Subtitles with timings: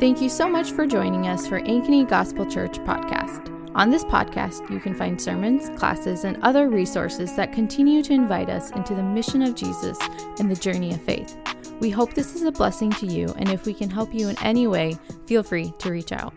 [0.00, 3.54] Thank you so much for joining us for Ankeny Gospel Church podcast.
[3.74, 8.48] On this podcast, you can find sermons, classes, and other resources that continue to invite
[8.48, 9.98] us into the mission of Jesus
[10.38, 11.36] and the journey of faith.
[11.80, 14.42] We hope this is a blessing to you, and if we can help you in
[14.42, 16.32] any way, feel free to reach out.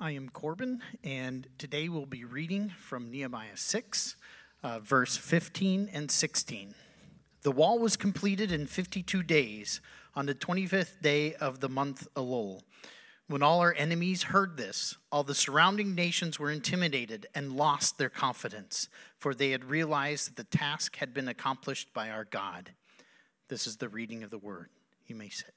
[0.00, 4.16] I am Corbin, and today we'll be reading from Nehemiah 6,
[4.62, 6.74] uh, verse 15 and 16.
[7.42, 9.80] The wall was completed in 52 days
[10.14, 12.62] on the 25th day of the month Elul.
[13.26, 18.10] When all our enemies heard this, all the surrounding nations were intimidated and lost their
[18.10, 18.88] confidence,
[19.18, 22.72] for they had realized that the task had been accomplished by our God.
[23.48, 24.68] This is the reading of the word.
[25.06, 25.54] You may sit.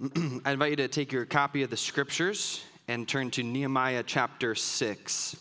[0.46, 4.54] I invite you to take your copy of the scriptures and turn to Nehemiah chapter
[4.54, 5.36] 6.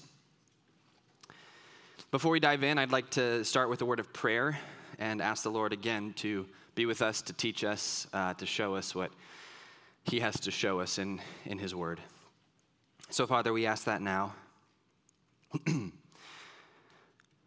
[2.11, 4.57] Before we dive in, I'd like to start with a word of prayer
[4.97, 8.73] and ask the Lord again to be with us, to teach us, uh, to show
[8.73, 9.11] us what
[10.05, 11.99] He has to show us in, in His Word.
[13.11, 14.33] So, Father, we ask that now.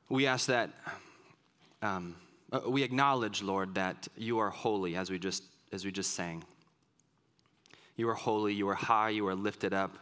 [0.08, 0.70] we ask that
[1.82, 2.14] um,
[2.52, 6.44] uh, we acknowledge, Lord, that you are holy, as we just as we just sang.
[7.96, 9.98] You are holy, you are high, you are lifted up.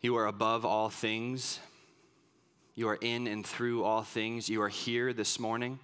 [0.00, 1.60] You are above all things.
[2.80, 4.48] You are in and through all things.
[4.48, 5.78] You are here this morning.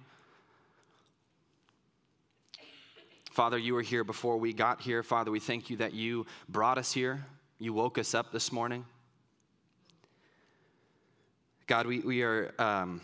[3.29, 5.03] Father, you were here before we got here.
[5.03, 7.23] Father, we thank you that you brought us here.
[7.59, 8.83] You woke us up this morning.
[11.67, 12.99] God, we, we are um,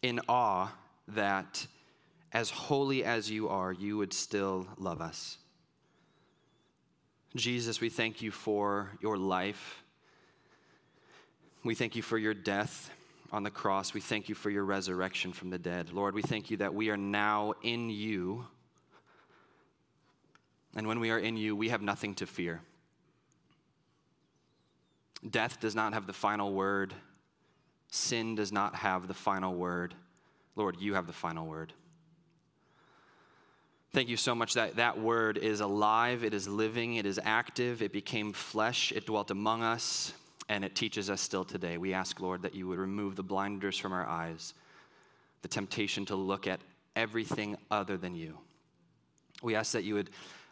[0.00, 0.68] in awe
[1.08, 1.66] that
[2.32, 5.38] as holy as you are, you would still love us.
[7.34, 9.82] Jesus, we thank you for your life.
[11.64, 12.92] We thank you for your death
[13.30, 13.94] on the cross.
[13.94, 15.92] We thank you for your resurrection from the dead.
[15.92, 18.46] Lord, we thank you that we are now in you.
[20.74, 22.60] And when we are in you, we have nothing to fear.
[25.28, 26.94] Death does not have the final word,
[27.90, 29.94] sin does not have the final word.
[30.54, 31.72] Lord, you have the final word.
[33.92, 37.82] Thank you so much that that word is alive, it is living, it is active,
[37.82, 40.12] it became flesh, it dwelt among us,
[40.48, 41.78] and it teaches us still today.
[41.78, 44.54] We ask, Lord, that you would remove the blinders from our eyes,
[45.42, 46.60] the temptation to look at
[46.96, 48.38] everything other than you.
[49.42, 50.10] We ask that you would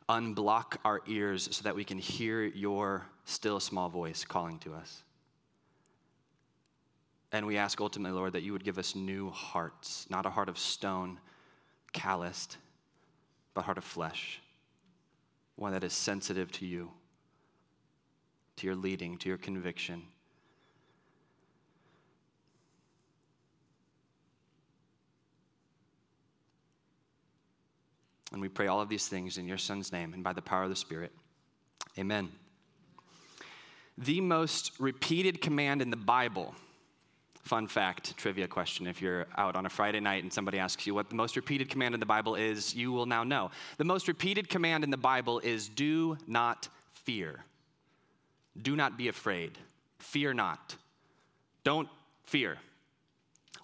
[0.08, 5.02] unblock our ears so that we can hear your still small voice calling to us.
[7.32, 10.48] And we ask ultimately, Lord, that you would give us new hearts, not a heart
[10.48, 11.18] of stone,
[11.92, 12.58] calloused
[13.56, 14.42] but heart of flesh,
[15.56, 16.90] one that is sensitive to you,
[18.56, 20.02] to your leading, to your conviction.
[28.32, 30.64] And we pray all of these things in your Son's name and by the power
[30.64, 31.12] of the Spirit.
[31.98, 32.30] Amen.
[33.96, 36.54] The most repeated command in the Bible
[37.46, 38.88] Fun fact, trivia question.
[38.88, 41.70] If you're out on a Friday night and somebody asks you what the most repeated
[41.70, 43.52] command in the Bible is, you will now know.
[43.78, 47.44] The most repeated command in the Bible is do not fear.
[48.62, 49.58] Do not be afraid.
[49.98, 50.76] Fear not.
[51.64, 51.88] Don't
[52.24, 52.58] fear.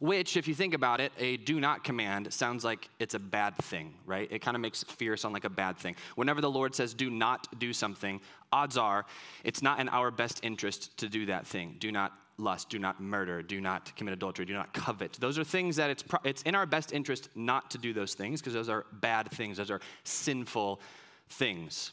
[0.01, 3.57] Which, if you think about it, a do not command sounds like it's a bad
[3.59, 4.27] thing, right?
[4.33, 5.95] It kind of makes fear sound like a bad thing.
[6.17, 8.21] Whenever the Lord says do not do something,
[8.51, 9.07] odds are
[9.45, 11.77] it's not in our best interest to do that thing.
[11.79, 15.13] Do not lust, do not murder, do not commit adultery, do not covet.
[15.21, 18.41] Those are things that it's, it's in our best interest not to do those things
[18.41, 20.81] because those are bad things, those are sinful
[21.29, 21.93] things.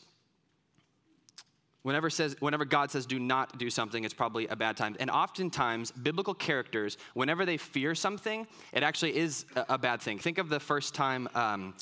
[1.83, 4.97] Whenever, says, whenever God says do not do something, it's probably a bad time.
[4.99, 10.19] And oftentimes, biblical characters, whenever they fear something, it actually is a, a bad thing.
[10.19, 11.73] Think of the first time, um,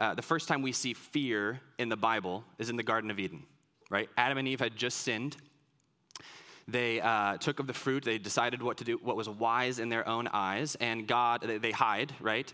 [0.00, 3.20] uh, the first time we see fear in the Bible is in the Garden of
[3.20, 3.44] Eden,
[3.90, 4.08] right?
[4.16, 5.36] Adam and Eve had just sinned.
[6.66, 8.04] They uh, took of the fruit.
[8.04, 10.76] They decided what to do, what was wise in their own eyes.
[10.80, 12.52] And God, they, they hide, right?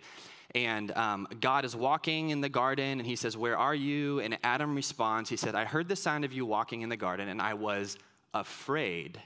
[0.55, 4.20] And um, God is walking in the garden, and he says, Where are you?
[4.20, 7.29] And Adam responds, He said, I heard the sound of you walking in the garden,
[7.29, 7.97] and I was
[8.35, 9.20] afraid,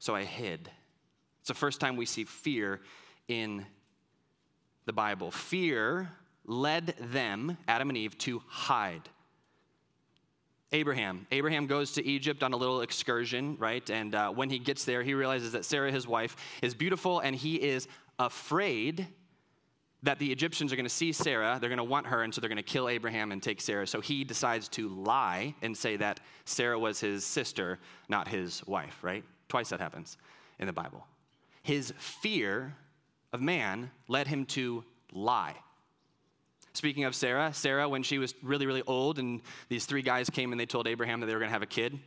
[0.00, 0.70] so I hid.
[1.40, 2.80] It's the first time we see fear
[3.28, 3.66] in
[4.86, 5.30] the Bible.
[5.30, 6.10] Fear
[6.46, 9.08] led them, Adam and Eve, to hide.
[10.72, 11.26] Abraham.
[11.30, 13.88] Abraham goes to Egypt on a little excursion, right?
[13.88, 17.34] And uh, when he gets there, he realizes that Sarah, his wife, is beautiful, and
[17.34, 19.06] he is afraid
[20.02, 21.58] that the Egyptians are going to see Sarah.
[21.60, 23.86] They're going to want her, and so they're going to kill Abraham and take Sarah.
[23.86, 27.78] So he decides to lie and say that Sarah was his sister,
[28.08, 29.24] not his wife, right?
[29.48, 30.16] Twice that happens
[30.58, 31.04] in the Bible.
[31.62, 32.76] His fear
[33.32, 35.54] of man led him to lie.
[36.74, 40.52] Speaking of Sarah, Sarah, when she was really, really old, and these three guys came
[40.52, 41.98] and they told Abraham that they were going to have a kid,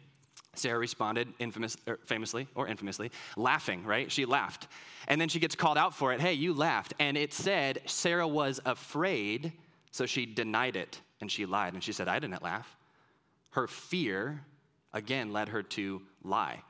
[0.53, 4.11] Sarah responded infamous, or er, famously or infamously, laughing, right?
[4.11, 4.67] She laughed.
[5.07, 6.19] And then she gets called out for it.
[6.19, 6.93] Hey, you laughed.
[6.99, 9.53] And it said Sarah was afraid,
[9.91, 11.73] so she denied it and she lied.
[11.73, 12.75] And she said, I didn't laugh.
[13.51, 14.45] Her fear,
[14.93, 16.61] again, led her to lie.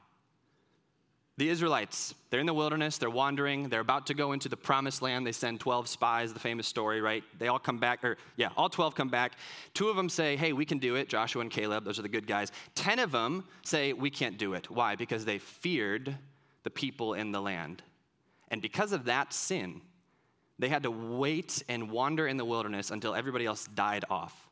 [1.41, 5.01] The Israelites, they're in the wilderness, they're wandering, they're about to go into the promised
[5.01, 5.25] land.
[5.25, 7.23] They send 12 spies, the famous story, right?
[7.39, 9.31] They all come back, or yeah, all 12 come back.
[9.73, 12.09] Two of them say, hey, we can do it, Joshua and Caleb, those are the
[12.09, 12.51] good guys.
[12.75, 14.69] 10 of them say, we can't do it.
[14.69, 14.95] Why?
[14.95, 16.15] Because they feared
[16.61, 17.81] the people in the land.
[18.49, 19.81] And because of that sin,
[20.59, 24.47] they had to wait and wander in the wilderness until everybody else died off.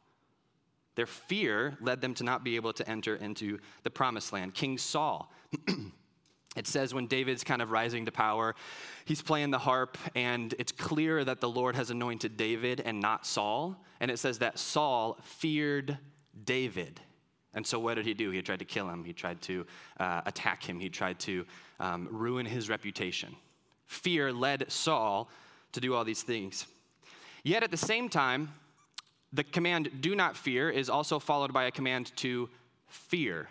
[0.95, 4.55] Their fear led them to not be able to enter into the promised land.
[4.55, 5.31] King Saul,
[6.59, 8.53] It says when David's kind of rising to power,
[9.05, 13.25] he's playing the harp, and it's clear that the Lord has anointed David and not
[13.25, 13.77] Saul.
[14.01, 15.97] And it says that Saul feared
[16.43, 16.99] David.
[17.53, 18.29] And so, what did he do?
[18.31, 19.65] He tried to kill him, he tried to
[20.01, 21.45] uh, attack him, he tried to
[21.79, 23.33] um, ruin his reputation.
[23.85, 25.29] Fear led Saul
[25.71, 26.67] to do all these things.
[27.41, 28.53] Yet at the same time,
[29.31, 32.49] the command, do not fear, is also followed by a command to
[32.87, 33.47] fear.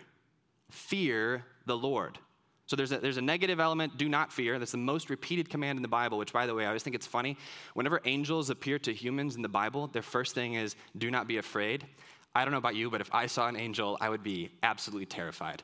[0.69, 2.19] Fear the Lord.
[2.69, 4.59] So there's a, there's a negative element, do not fear.
[4.59, 6.95] That's the most repeated command in the Bible, which, by the way, I always think
[6.95, 7.35] it's funny.
[7.73, 11.37] Whenever angels appear to humans in the Bible, their first thing is, do not be
[11.37, 11.87] afraid.
[12.35, 15.07] I don't know about you, but if I saw an angel, I would be absolutely
[15.07, 15.63] terrified.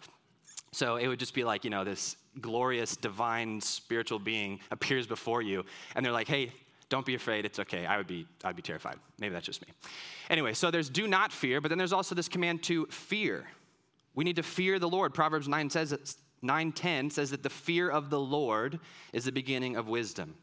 [0.71, 5.43] So it would just be like, you know, this glorious, divine, spiritual being appears before
[5.43, 5.63] you,
[5.93, 6.53] and they're like, hey,
[6.89, 7.85] don't be afraid, it's okay.
[7.85, 8.97] I would be, I'd be terrified.
[9.19, 9.71] Maybe that's just me.
[10.31, 13.45] Anyway, so there's do not fear, but then there's also this command to fear.
[14.15, 15.13] We need to fear the Lord.
[15.13, 16.17] Proverbs 9 says,
[16.47, 18.79] 9:10 says that the fear of the Lord
[19.13, 20.35] is the beginning of wisdom.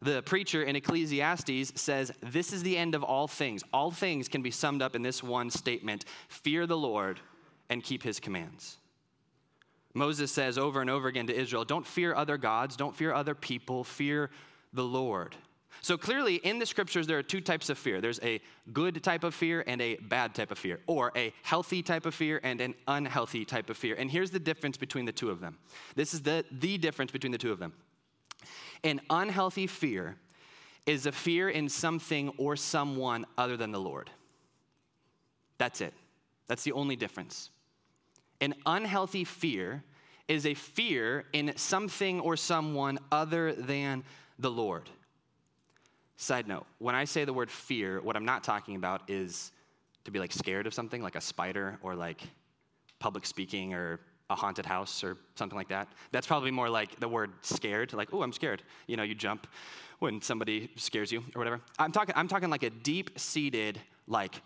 [0.00, 3.64] The preacher in Ecclesiastes says, This is the end of all things.
[3.72, 7.20] All things can be summed up in this one statement fear the Lord
[7.68, 8.78] and keep his commands.
[9.94, 13.34] Moses says over and over again to Israel, Don't fear other gods, don't fear other
[13.34, 14.30] people, fear
[14.72, 15.34] the Lord.
[15.80, 18.40] So clearly, in the scriptures, there are two types of fear there's a
[18.72, 22.14] good type of fear and a bad type of fear, or a healthy type of
[22.14, 23.94] fear and an unhealthy type of fear.
[23.96, 25.58] And here's the difference between the two of them.
[25.94, 27.72] This is the, the difference between the two of them.
[28.84, 30.16] An unhealthy fear
[30.86, 34.10] is a fear in something or someone other than the Lord.
[35.58, 35.92] That's it.
[36.46, 37.50] That's the only difference.
[38.40, 39.84] An unhealthy fear
[40.28, 44.04] is a fear in something or someone other than
[44.38, 44.88] the Lord.
[46.20, 49.52] Side note, when I say the word fear, what I'm not talking about is
[50.04, 52.22] to be like scared of something, like a spider or like
[52.98, 55.86] public speaking or a haunted house or something like that.
[56.10, 58.64] That's probably more like the word scared, like, oh, I'm scared.
[58.88, 59.46] You know, you jump
[60.00, 61.60] when somebody scares you or whatever.
[61.78, 64.42] I'm talking, I'm talking like a deep seated, like,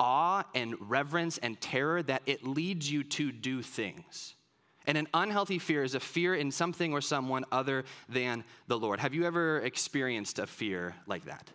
[0.00, 4.36] awe and reverence and terror that it leads you to do things.
[4.88, 9.00] And an unhealthy fear is a fear in something or someone other than the Lord.
[9.00, 11.50] Have you ever experienced a fear like that?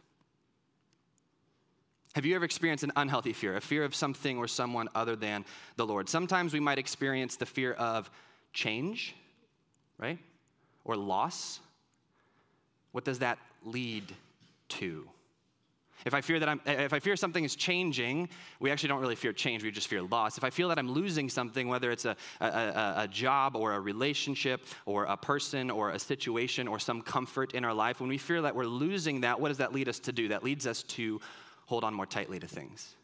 [2.14, 5.46] Have you ever experienced an unhealthy fear, a fear of something or someone other than
[5.78, 6.08] the Lord?
[6.08, 8.12] Sometimes we might experience the fear of
[8.54, 9.16] change,
[9.98, 10.20] right?
[10.86, 11.60] Or loss.
[12.92, 14.14] What does that lead
[14.70, 15.10] to?
[16.06, 18.30] If I fear that I'm, if I fear something is changing,
[18.60, 20.38] we actually don't really fear change, we just fear loss.
[20.38, 23.74] If I feel that I'm losing something, whether it's a, a, a, a job or
[23.74, 28.10] a relationship or a person or a situation or some comfort in our life, when
[28.10, 30.28] we fear that we're losing that, what does that lead us to do?
[30.30, 31.22] That leads us to
[31.66, 32.96] hold on more tightly to things.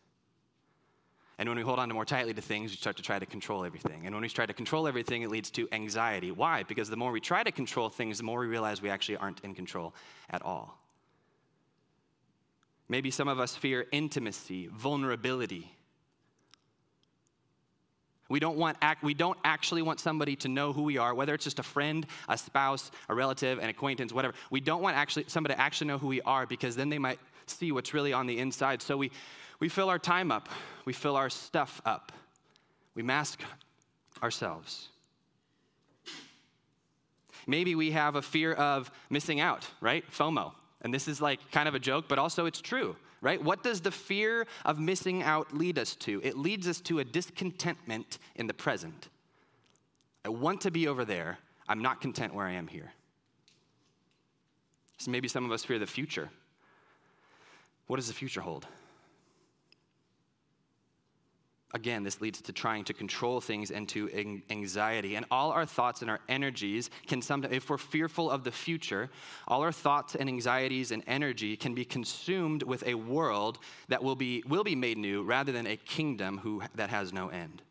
[1.38, 3.26] And when we hold on to more tightly to things, we start to try to
[3.26, 4.06] control everything.
[4.06, 6.32] And when we try to control everything, it leads to anxiety.
[6.32, 6.64] Why?
[6.64, 9.40] Because the more we try to control things, the more we realize we actually aren't
[9.46, 9.96] in control
[10.30, 10.79] at all.
[12.90, 15.72] Maybe some of us fear intimacy, vulnerability.
[18.30, 21.44] We don't, want, we don't actually want somebody to know who we are, whether it's
[21.44, 24.36] just a friend, a spouse, a relative, an acquaintance, whatever.
[24.52, 27.20] We don't want actually somebody to actually know who we are because then they might
[27.48, 28.82] see what's really on the inside.
[28.84, 29.12] So we,
[29.60, 30.50] we fill our time up,
[30.86, 32.12] we fill our stuff up,
[32.94, 33.42] we mask
[34.22, 34.90] ourselves.
[37.48, 40.06] Maybe we have a fear of missing out, right?
[40.12, 40.54] FOMO.
[40.82, 43.42] And this is like kind of a joke, but also it's true, right?
[43.44, 46.22] What does the fear of missing out lead us to?
[46.24, 49.10] It leads us to a discontentment in the present.
[50.24, 51.38] I want to be over there.
[51.68, 52.94] I'm not content where I am here.
[54.98, 56.30] So maybe some of us fear the future.
[57.88, 58.68] What does the future hold?
[61.74, 64.10] Again, this leads to trying to control things and to
[64.50, 65.16] anxiety.
[65.16, 69.10] And all our thoughts and our energies can sometimes, if we're fearful of the future,
[69.48, 74.16] all our thoughts and anxieties and energy can be consumed with a world that will
[74.16, 77.62] be, will be made new rather than a kingdom who, that has no end.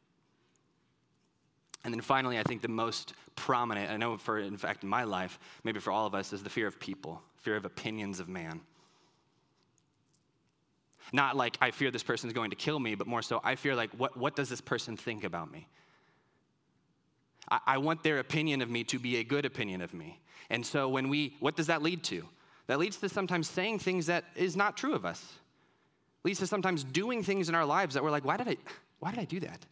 [1.84, 5.04] And then finally, I think the most prominent, I know for, in fact, in my
[5.04, 8.28] life, maybe for all of us, is the fear of people, fear of opinions of
[8.28, 8.60] man.
[11.12, 13.54] Not like I fear this person is going to kill me, but more so I
[13.54, 15.66] fear like what, what does this person think about me?
[17.50, 20.20] I, I want their opinion of me to be a good opinion of me.
[20.50, 22.26] And so when we, what does that lead to?
[22.66, 25.34] That leads to sometimes saying things that is not true of us.
[26.24, 28.56] Leads to sometimes doing things in our lives that we're like, why did I,
[28.98, 29.64] why did I do that?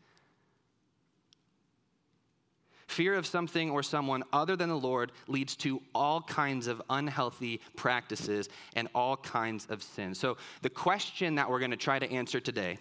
[2.87, 7.61] Fear of something or someone other than the Lord leads to all kinds of unhealthy
[7.75, 10.19] practices and all kinds of sins.
[10.19, 12.79] So, the question that we're going to try to answer today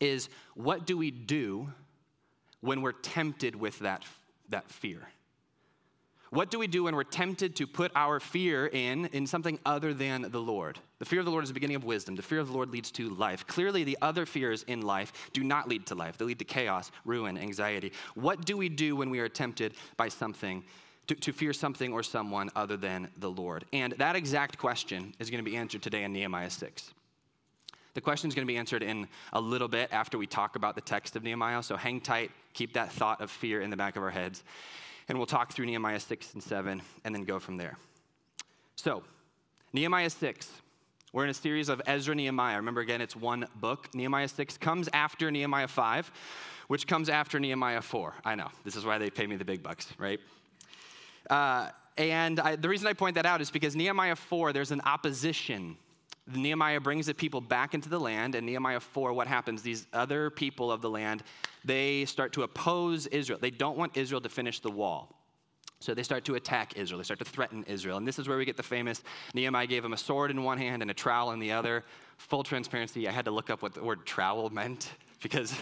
[0.00, 1.72] is what do we do
[2.60, 4.04] when we're tempted with that,
[4.50, 5.08] that fear?
[6.36, 9.94] What do we do when we're tempted to put our fear in in something other
[9.94, 10.78] than the Lord?
[10.98, 12.14] The fear of the Lord is the beginning of wisdom.
[12.14, 13.46] The fear of the Lord leads to life.
[13.46, 16.18] Clearly, the other fears in life do not lead to life.
[16.18, 17.90] They lead to chaos, ruin, anxiety.
[18.16, 20.62] What do we do when we are tempted by something,
[21.06, 23.64] to, to fear something or someone other than the Lord?
[23.72, 26.92] And that exact question is going to be answered today in Nehemiah 6.
[27.94, 30.74] The question is going to be answered in a little bit after we talk about
[30.74, 33.96] the text of Nehemiah, so hang tight, keep that thought of fear in the back
[33.96, 34.42] of our heads.
[35.08, 37.76] And we'll talk through Nehemiah 6 and 7 and then go from there.
[38.74, 39.02] So,
[39.72, 40.50] Nehemiah 6.
[41.12, 42.56] We're in a series of Ezra Nehemiah.
[42.56, 43.94] Remember, again, it's one book.
[43.94, 46.10] Nehemiah 6 comes after Nehemiah 5,
[46.68, 48.14] which comes after Nehemiah 4.
[48.24, 50.20] I know, this is why they pay me the big bucks, right?
[51.30, 54.82] Uh, and I, the reason I point that out is because Nehemiah 4, there's an
[54.82, 55.78] opposition.
[56.34, 59.62] Nehemiah brings the people back into the land, and Nehemiah 4, what happens?
[59.62, 61.22] These other people of the land
[61.64, 63.40] they start to oppose Israel.
[63.42, 65.12] They don't want Israel to finish the wall.
[65.80, 66.98] So they start to attack Israel.
[66.98, 67.98] They start to threaten Israel.
[67.98, 69.02] And this is where we get the famous
[69.34, 71.84] Nehemiah gave him a sword in one hand and a trowel in the other.
[72.18, 74.92] Full transparency, I had to look up what the word trowel meant
[75.22, 75.54] because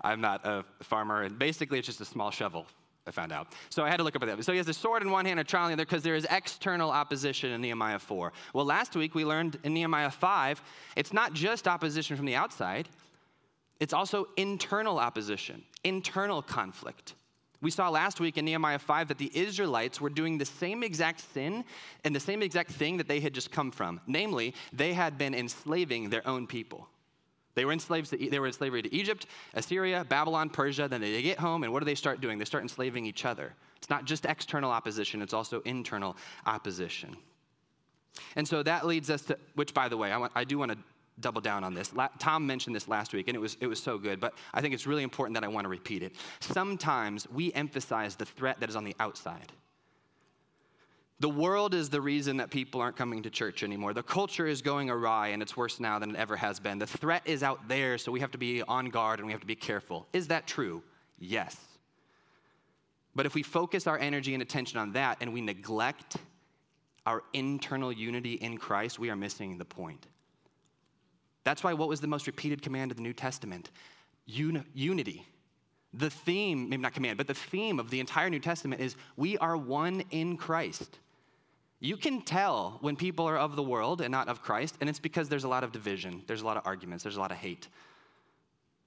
[0.00, 1.22] I'm not a farmer.
[1.22, 2.66] And basically, it's just a small shovel,
[3.10, 3.48] I found out.
[3.70, 4.44] So I had to look up at that.
[4.44, 6.04] So he has a sword in one hand and a trowel in the other because
[6.04, 8.32] there is external opposition in Nehemiah 4.
[8.54, 10.62] Well, last week we learned in Nehemiah 5,
[10.94, 12.88] it's not just opposition from the outside,
[13.80, 17.14] it's also internal opposition, internal conflict.
[17.60, 21.20] We saw last week in Nehemiah 5 that the Israelites were doing the same exact
[21.34, 21.64] sin
[22.04, 24.00] and the same exact thing that they had just come from.
[24.06, 26.88] Namely, they had been enslaving their own people.
[27.54, 30.88] They were, enslaved to, they were in slavery to Egypt, Assyria, Babylon, Persia.
[30.88, 32.38] Then they get home, and what do they start doing?
[32.38, 33.54] They start enslaving each other.
[33.76, 36.16] It's not just external opposition, it's also internal
[36.46, 37.16] opposition.
[38.36, 40.72] And so that leads us to, which, by the way, I, want, I do want
[40.72, 40.78] to
[41.20, 41.92] double down on this.
[42.18, 44.74] Tom mentioned this last week, and it was, it was so good, but I think
[44.74, 46.14] it's really important that I want to repeat it.
[46.40, 49.52] Sometimes we emphasize the threat that is on the outside.
[51.20, 53.92] The world is the reason that people aren't coming to church anymore.
[53.92, 56.78] The culture is going awry, and it's worse now than it ever has been.
[56.78, 59.42] The threat is out there, so we have to be on guard and we have
[59.42, 60.06] to be careful.
[60.14, 60.82] Is that true?
[61.18, 61.56] Yes.
[63.14, 66.16] But if we focus our energy and attention on that and we neglect
[67.04, 70.06] our internal unity in Christ, we are missing the point.
[71.44, 73.70] That's why what was the most repeated command of the New Testament?
[74.26, 75.26] Un- unity.
[75.92, 79.36] The theme, maybe not command, but the theme of the entire New Testament is we
[79.38, 80.98] are one in Christ.
[81.80, 84.98] You can tell when people are of the world and not of Christ, and it's
[84.98, 87.38] because there's a lot of division, there's a lot of arguments, there's a lot of
[87.38, 87.68] hate.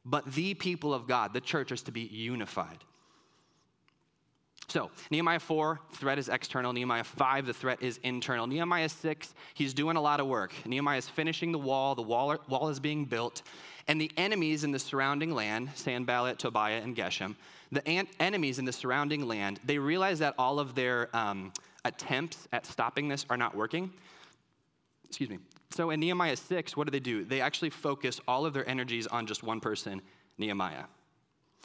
[0.05, 2.77] But the people of God, the church, is to be unified.
[4.67, 6.71] So, Nehemiah 4, threat is external.
[6.71, 8.47] Nehemiah 5, the threat is internal.
[8.47, 10.53] Nehemiah 6, he's doing a lot of work.
[10.65, 13.41] Nehemiah is finishing the wall, the wall, wall is being built,
[13.87, 17.35] and the enemies in the surrounding land, Sanballat, Tobiah, and Geshem,
[17.71, 21.51] the an- enemies in the surrounding land, they realize that all of their um,
[21.85, 23.91] attempts at stopping this are not working.
[25.07, 25.39] Excuse me.
[25.71, 27.23] So, in Nehemiah 6, what do they do?
[27.23, 30.01] They actually focus all of their energies on just one person,
[30.37, 30.85] Nehemiah.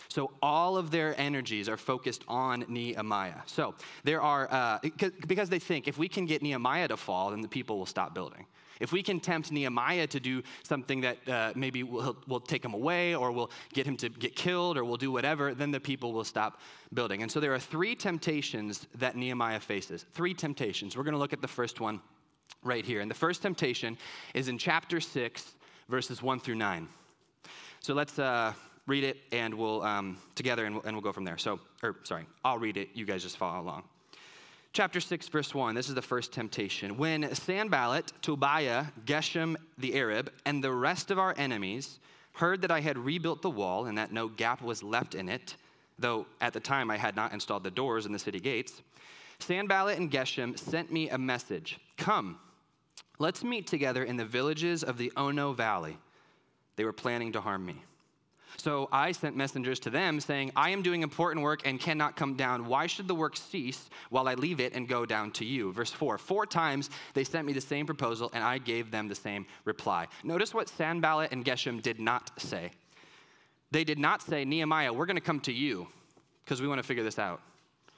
[0.08, 3.40] So all of their energies are focused on Nehemiah.
[3.46, 4.78] So there are, uh,
[5.26, 8.14] because they think if we can get Nehemiah to fall, then the people will stop
[8.14, 8.46] building.
[8.80, 12.74] If we can tempt Nehemiah to do something that uh, maybe will will take him
[12.74, 16.12] away or we'll get him to get killed or we'll do whatever, then the people
[16.12, 16.60] will stop
[16.94, 17.22] building.
[17.22, 20.04] And so there are three temptations that Nehemiah faces.
[20.12, 20.96] Three temptations.
[20.96, 22.00] We're going to look at the first one
[22.62, 23.00] right here.
[23.00, 23.96] And the first temptation
[24.34, 25.54] is in chapter 6,
[25.88, 26.88] verses 1 through 9.
[27.80, 28.52] So let's, uh,
[28.88, 31.38] read it and we'll um, together and we'll, and we'll go from there.
[31.38, 32.88] So, or sorry, I'll read it.
[32.94, 33.84] You guys just follow along.
[34.72, 35.74] Chapter 6, verse 1.
[35.74, 36.96] This is the first temptation.
[36.96, 41.98] When Sanballat, Tobiah, Geshem the Arab, and the rest of our enemies
[42.32, 45.56] heard that I had rebuilt the wall and that no gap was left in it,
[45.98, 48.82] though at the time I had not installed the doors in the city gates,
[49.40, 52.38] Sanballat and Geshem sent me a message Come,
[53.18, 55.96] let's meet together in the villages of the Ono Valley.
[56.76, 57.82] They were planning to harm me.
[58.58, 62.34] So I sent messengers to them saying, I am doing important work and cannot come
[62.34, 62.66] down.
[62.66, 65.72] Why should the work cease while I leave it and go down to you?
[65.72, 69.14] Verse 4 Four times they sent me the same proposal, and I gave them the
[69.14, 70.08] same reply.
[70.24, 72.72] Notice what Sanballat and Geshem did not say.
[73.70, 75.86] They did not say, Nehemiah, we're going to come to you
[76.44, 77.40] because we want to figure this out.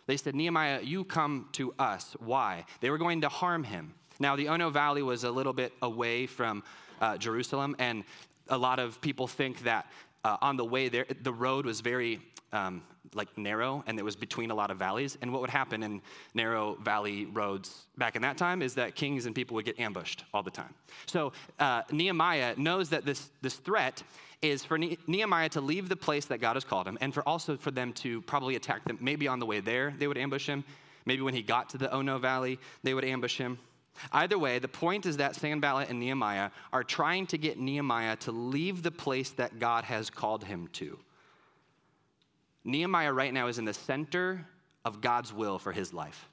[0.07, 2.17] They said, Nehemiah, you come to us.
[2.19, 2.67] Why?
[2.81, 3.95] They were going to harm him.
[4.19, 6.65] Now, the Ono Valley was a little bit away from
[7.01, 8.05] uh, Jerusalem, and
[8.49, 9.87] a lot of people think that
[10.25, 12.21] uh, on the way there, the road was very
[12.53, 12.83] um,
[13.15, 15.19] like narrow and it was between a lot of valleys.
[15.23, 16.01] And what would happen in
[16.35, 20.25] narrow valley roads back in that time is that kings and people would get ambushed
[20.33, 20.75] all the time.
[21.07, 24.03] So uh, Nehemiah knows that this, this threat
[24.43, 27.27] is for ne- Nehemiah to leave the place that God has called him and for
[27.29, 28.99] also for them to probably attack them.
[29.01, 30.65] Maybe on the way there, they would ambush him.
[31.07, 33.59] Maybe when he got to the Ono Valley, they would ambush him.
[34.13, 38.33] Either way, the point is that Sanballat and Nehemiah are trying to get Nehemiah to
[38.33, 40.99] leave the place that God has called him to.
[42.65, 44.47] Nehemiah right now is in the center
[44.85, 46.29] of God's will for his life.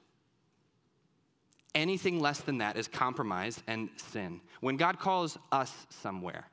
[1.74, 4.40] Anything less than that is compromise and sin.
[4.60, 6.46] When God calls us somewhere,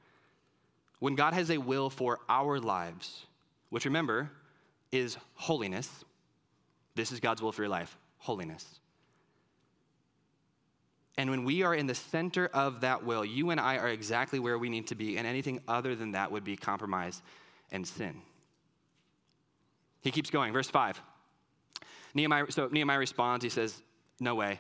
[1.00, 3.26] when God has a will for our lives,
[3.70, 4.32] which remember
[4.92, 6.04] is holiness,
[6.96, 8.80] this is God's will for your life holiness.
[11.18, 14.40] And when we are in the center of that will, you and I are exactly
[14.40, 17.22] where we need to be, and anything other than that would be compromise
[17.72, 18.22] and sin.
[20.02, 21.02] He keeps going, verse 5.
[22.14, 23.82] Nehemiah, so Nehemiah responds, he says,
[24.20, 24.60] No way.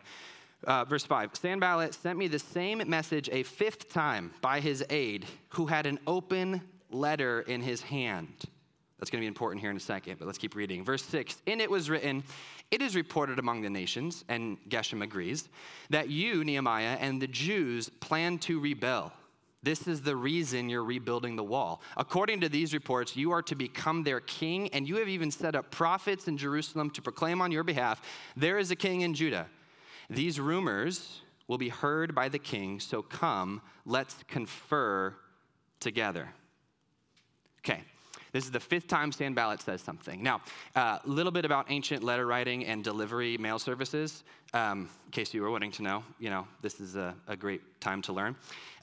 [0.65, 5.25] Uh, verse 5 Sanballat sent me the same message a fifth time by his aide,
[5.49, 8.45] who had an open letter in his hand.
[8.99, 10.83] That's going to be important here in a second, but let's keep reading.
[10.83, 12.23] Verse 6 In it was written,
[12.71, 15.49] It is reported among the nations, and Geshem agrees,
[15.89, 19.11] that you, Nehemiah, and the Jews plan to rebel.
[19.63, 21.81] This is the reason you're rebuilding the wall.
[21.97, 25.55] According to these reports, you are to become their king, and you have even set
[25.55, 28.01] up prophets in Jerusalem to proclaim on your behalf,
[28.37, 29.47] There is a king in Judah.
[30.09, 35.15] These rumors will be heard by the king, so come, let's confer
[35.79, 36.29] together.
[37.59, 37.83] Okay,
[38.35, 40.21] this is the fifth time Sanballat says something.
[40.21, 40.41] Now,
[40.75, 44.25] a uh, little bit about ancient letter writing and delivery mail services.
[44.53, 47.61] Um, in case you were wanting to know, you know, this is a, a great
[47.79, 48.35] time to learn.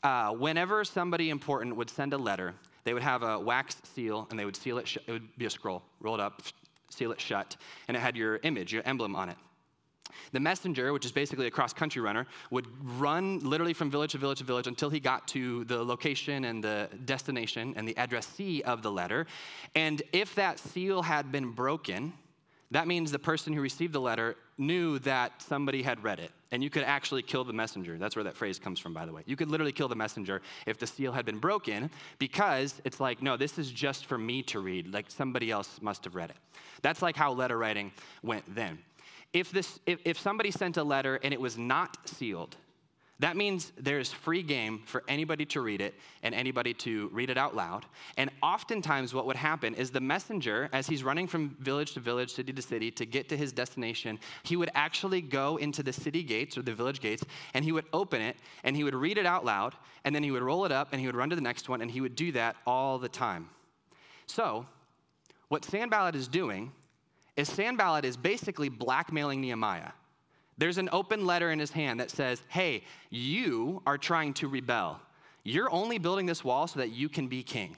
[0.02, 4.38] Uh, whenever somebody important would send a letter, they would have a wax seal and
[4.38, 4.88] they would seal it.
[4.88, 6.40] Sh- it would be a scroll, roll it up,
[6.88, 7.54] seal it shut,
[7.88, 9.36] and it had your image, your emblem on it.
[10.32, 12.66] The messenger, which is basically a cross country runner, would
[12.98, 16.62] run literally from village to village to village until he got to the location and
[16.62, 19.26] the destination and the addressee of the letter.
[19.74, 22.12] And if that seal had been broken,
[22.72, 26.30] that means the person who received the letter knew that somebody had read it.
[26.52, 27.98] And you could actually kill the messenger.
[27.98, 29.22] That's where that phrase comes from, by the way.
[29.26, 33.22] You could literally kill the messenger if the seal had been broken because it's like,
[33.22, 34.92] no, this is just for me to read.
[34.92, 36.36] Like somebody else must have read it.
[36.80, 38.78] That's like how letter writing went then.
[39.32, 42.56] If, this, if, if somebody sent a letter and it was not sealed,
[43.22, 47.38] that means there's free game for anybody to read it and anybody to read it
[47.38, 47.86] out loud.
[48.16, 52.32] And oftentimes, what would happen is the messenger, as he's running from village to village,
[52.32, 56.24] city to city to get to his destination, he would actually go into the city
[56.24, 57.22] gates or the village gates
[57.54, 60.32] and he would open it and he would read it out loud and then he
[60.32, 62.16] would roll it up and he would run to the next one and he would
[62.16, 63.48] do that all the time.
[64.26, 64.66] So,
[65.46, 66.72] what Sanballat is doing
[67.36, 69.92] is Sanballat is basically blackmailing Nehemiah.
[70.58, 75.00] There's an open letter in his hand that says, Hey, you are trying to rebel.
[75.44, 77.76] You're only building this wall so that you can be king.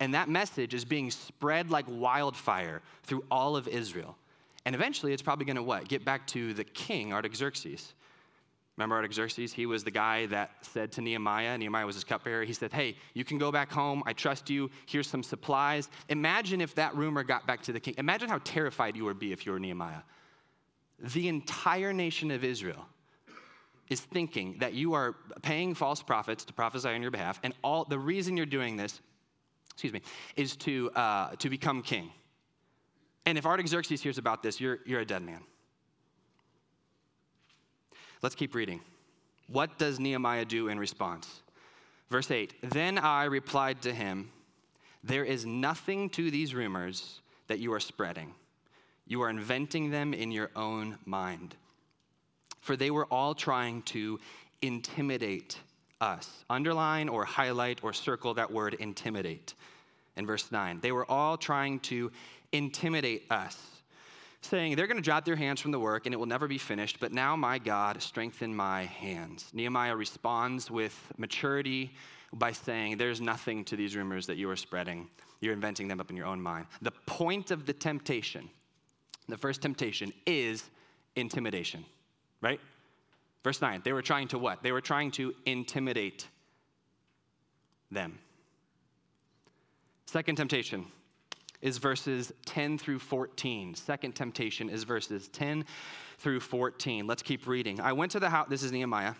[0.00, 4.16] And that message is being spread like wildfire through all of Israel.
[4.64, 5.88] And eventually it's probably going to what?
[5.88, 7.94] Get back to the king, Artaxerxes.
[8.76, 9.52] Remember Artaxerxes?
[9.52, 12.96] He was the guy that said to Nehemiah, Nehemiah was his cupbearer, he said, Hey,
[13.14, 14.02] you can go back home.
[14.04, 14.70] I trust you.
[14.84, 15.88] Here's some supplies.
[16.10, 17.94] Imagine if that rumor got back to the king.
[17.96, 20.02] Imagine how terrified you would be if you were Nehemiah.
[20.98, 22.86] The entire nation of Israel
[23.88, 27.84] is thinking that you are paying false prophets to prophesy on your behalf, and all
[27.84, 29.00] the reason you're doing this,
[29.72, 30.02] excuse me,
[30.36, 32.10] is to, uh, to become king.
[33.24, 35.42] And if Artaxerxes hears about this, you're, you're a dead man.
[38.22, 38.80] Let's keep reading.
[39.48, 41.42] What does Nehemiah do in response?
[42.10, 44.30] Verse 8 Then I replied to him,
[45.04, 48.34] There is nothing to these rumors that you are spreading.
[49.06, 51.54] You are inventing them in your own mind.
[52.60, 54.18] For they were all trying to
[54.62, 55.58] intimidate
[56.00, 56.44] us.
[56.50, 59.54] Underline or highlight or circle that word intimidate
[60.16, 60.80] in verse 9.
[60.80, 62.10] They were all trying to
[62.52, 63.75] intimidate us,
[64.40, 66.58] saying, They're going to drop their hands from the work and it will never be
[66.58, 69.50] finished, but now, my God, strengthen my hands.
[69.52, 71.92] Nehemiah responds with maturity
[72.32, 75.08] by saying, There's nothing to these rumors that you are spreading.
[75.40, 76.66] You're inventing them up in your own mind.
[76.82, 78.48] The point of the temptation,
[79.28, 80.64] the first temptation, is
[81.14, 81.84] intimidation,
[82.40, 82.60] right?
[83.44, 84.62] Verse 9, they were trying to what?
[84.62, 86.26] They were trying to intimidate
[87.90, 88.18] them.
[90.06, 90.86] Second temptation
[91.62, 93.74] is verses 10 through 14.
[93.74, 95.64] Second temptation is verses 10
[96.18, 97.06] through 14.
[97.06, 97.80] Let's keep reading.
[97.80, 99.14] I went to the house, this is Nehemiah.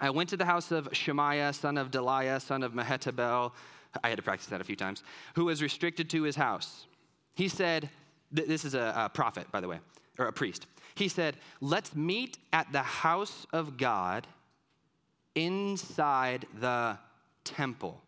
[0.00, 3.52] I went to the house of Shemaiah, son of Delaiah, son of Mehetabel.
[4.02, 5.02] I had to practice that a few times,
[5.34, 6.86] who was restricted to his house.
[7.34, 7.90] He said,
[8.30, 9.80] This is a, a prophet, by the way,
[10.18, 10.66] or a priest.
[10.94, 14.26] He said, Let's meet at the house of God
[15.34, 16.98] inside the
[17.44, 18.00] temple.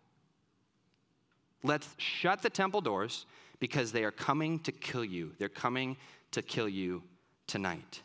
[1.62, 3.26] Let's shut the temple doors
[3.62, 5.30] because they are coming to kill you.
[5.38, 5.96] They're coming
[6.32, 7.00] to kill you
[7.46, 8.02] tonight.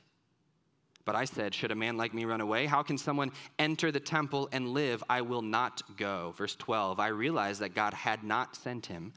[1.03, 2.67] But I said, Should a man like me run away?
[2.67, 5.03] How can someone enter the temple and live?
[5.09, 6.35] I will not go.
[6.37, 9.13] Verse 12 I realized that God had not sent him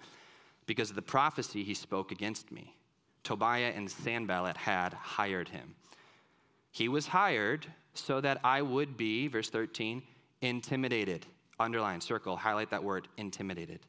[0.64, 2.74] because of the prophecy he spoke against me.
[3.22, 5.74] Tobiah and Sanballat had hired him.
[6.70, 10.02] He was hired so that I would be, verse 13,
[10.40, 11.26] intimidated.
[11.58, 13.80] Underline, circle, highlight that word, intimidated.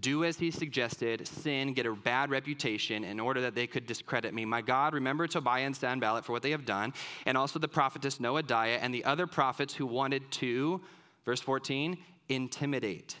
[0.00, 4.34] Do as he suggested, sin, get a bad reputation in order that they could discredit
[4.34, 4.44] me.
[4.44, 6.92] My God, remember Tobiah and Sanballat for what they have done,
[7.24, 10.80] and also the prophetess Noadiah and the other prophets who wanted to,
[11.24, 11.96] verse 14,
[12.28, 13.16] intimidate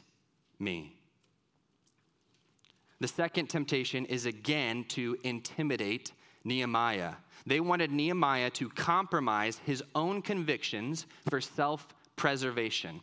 [0.58, 0.92] me.
[3.00, 6.12] The second temptation is again to intimidate
[6.44, 7.14] Nehemiah.
[7.46, 13.00] They wanted Nehemiah to compromise his own convictions for self preservation.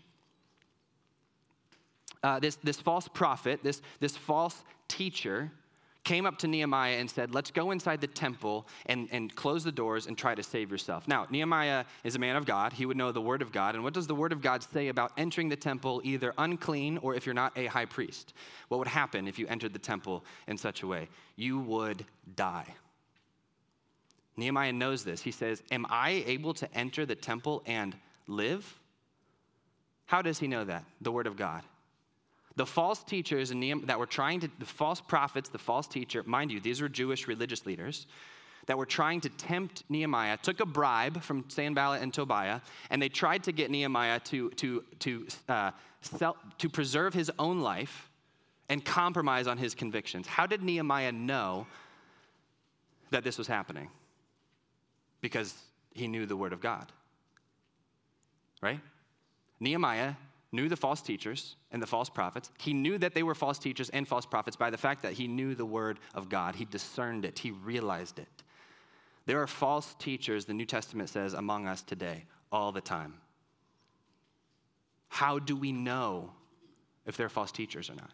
[2.24, 5.52] Uh, this, this false prophet, this, this false teacher,
[6.04, 9.72] came up to Nehemiah and said, Let's go inside the temple and, and close the
[9.72, 11.08] doors and try to save yourself.
[11.08, 12.74] Now, Nehemiah is a man of God.
[12.74, 13.76] He would know the word of God.
[13.76, 17.16] And what does the word of God say about entering the temple, either unclean or
[17.16, 18.34] if you're not a high priest?
[18.68, 21.08] What would happen if you entered the temple in such a way?
[21.36, 22.06] You would
[22.36, 22.68] die.
[24.36, 25.22] Nehemiah knows this.
[25.22, 27.96] He says, Am I able to enter the temple and
[28.28, 28.80] live?
[30.06, 30.84] How does he know that?
[31.02, 31.64] The word of God.
[32.56, 36.60] The false teachers that were trying to, the false prophets, the false teacher, mind you,
[36.60, 38.06] these were Jewish religious leaders
[38.68, 43.10] that were trying to tempt Nehemiah, took a bribe from Sanballat and Tobiah, and they
[43.10, 48.10] tried to get Nehemiah to, to, to, uh, sell, to preserve his own life
[48.70, 50.28] and compromise on his convictions.
[50.28, 51.68] How did Nehemiah know
[53.10, 53.90] that this was happening?
[55.22, 55.54] Because
[55.94, 56.92] he knew the Word of God,
[58.62, 58.80] right?
[59.60, 60.14] Nehemiah
[60.54, 62.52] knew the false teachers and the false prophets.
[62.60, 65.28] He knew that they were false teachers and false prophets by the fact that he
[65.28, 66.56] knew the word of God.
[66.56, 68.44] He discerned it, he realized it.
[69.26, 73.16] There are false teachers, the New Testament says, among us today, all the time.
[75.08, 76.32] How do we know
[77.06, 78.12] if they're false teachers or not?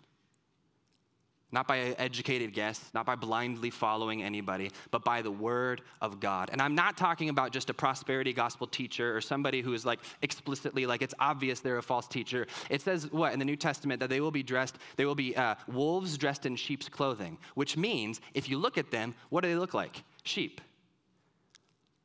[1.52, 6.20] Not by an educated guess, not by blindly following anybody, but by the word of
[6.20, 6.50] God.
[6.52, 10.00] And I'm not talking about just a prosperity gospel teacher or somebody who is like
[10.22, 12.46] explicitly like it's obvious they're a false teacher.
[12.70, 15.36] It says what in the New Testament that they will be dressed, they will be
[15.36, 19.50] uh, wolves dressed in sheep's clothing, which means if you look at them, what do
[19.50, 20.04] they look like?
[20.24, 20.62] Sheep.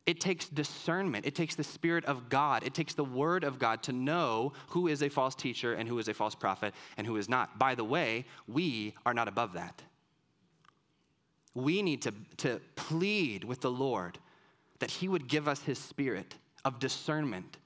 [0.07, 1.25] It takes discernment.
[1.25, 2.63] It takes the Spirit of God.
[2.63, 5.99] It takes the Word of God to know who is a false teacher and who
[5.99, 7.59] is a false prophet and who is not.
[7.59, 9.83] By the way, we are not above that.
[11.55, 14.19] We need to, to plead with the Lord
[14.81, 17.57] that He would give us His Spirit of discernment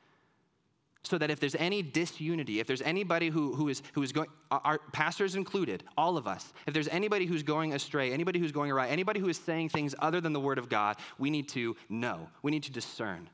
[1.04, 4.28] so that if there's any disunity, if there's anybody who, who, is, who is going,
[4.50, 8.70] our pastors included, all of us, if there's anybody who's going astray, anybody who's going
[8.70, 11.76] awry, anybody who is saying things other than the word of God, we need to
[11.88, 12.28] know.
[12.42, 13.30] We need to discern.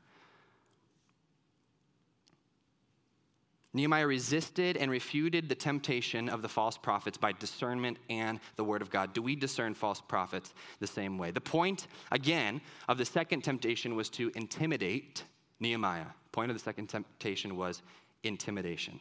[3.73, 8.81] Nehemiah resisted and refuted the temptation of the false prophets by discernment and the word
[8.81, 9.13] of God.
[9.13, 11.31] Do we discern false prophets the same way?
[11.31, 15.25] The point, again, of the second temptation was to intimidate
[15.59, 17.81] Nehemiah point of the second temptation was
[18.23, 18.99] intimidation.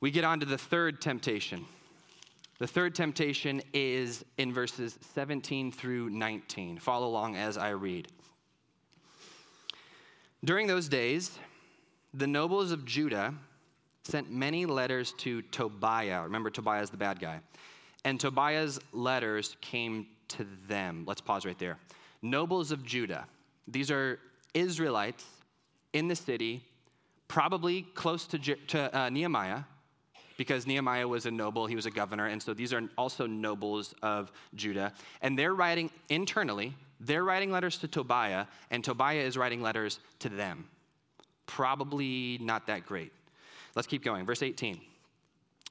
[0.00, 1.66] We get on to the third temptation.
[2.58, 6.78] The third temptation is in verses 17 through 19.
[6.78, 8.08] Follow along as I read.
[10.42, 11.38] During those days,
[12.14, 13.34] the nobles of Judah
[14.02, 16.22] sent many letters to Tobiah.
[16.22, 17.40] Remember, Tobiah is the bad guy.
[18.06, 21.04] And Tobiah's letters came to them.
[21.06, 21.76] Let's pause right there.
[22.22, 23.26] Nobles of Judah.
[23.68, 24.18] These are
[24.54, 25.26] Israelites
[25.96, 26.64] in the city,
[27.28, 29.62] probably close to, to uh, Nehemiah,
[30.36, 33.94] because Nehemiah was a noble, he was a governor, and so these are also nobles
[34.02, 34.92] of Judah.
[35.22, 40.28] And they're writing internally, they're writing letters to Tobiah, and Tobiah is writing letters to
[40.28, 40.66] them.
[41.46, 43.12] Probably not that great.
[43.74, 44.26] Let's keep going.
[44.26, 44.80] Verse 18.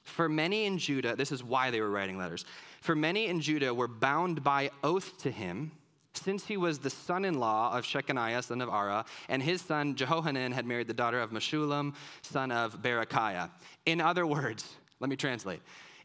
[0.04, 2.44] For many in Judah, this is why they were writing letters.
[2.80, 5.72] For many in Judah were bound by oath to him,
[6.16, 9.94] since he was the son in law of Shechaniah, son of Arah, and his son
[9.94, 13.50] Jehohanan had married the daughter of Meshullam, son of Berechiah.
[13.84, 15.60] In other words, let me translate.